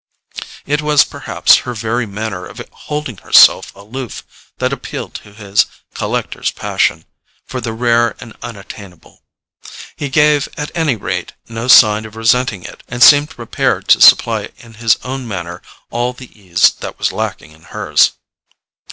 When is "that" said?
4.57-4.73, 16.79-16.97